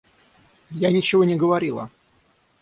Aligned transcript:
Я 0.71 0.91
ничего 0.91 1.25
не 1.25 1.35
говорила! 1.35 1.91